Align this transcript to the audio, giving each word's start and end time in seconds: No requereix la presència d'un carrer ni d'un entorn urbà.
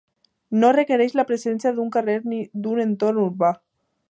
No 0.61 0.71
requereix 0.77 1.13
la 1.19 1.25
presència 1.33 1.75
d'un 1.77 1.93
carrer 1.97 2.17
ni 2.33 2.43
d'un 2.65 2.85
entorn 2.89 3.23
urbà. 3.27 3.57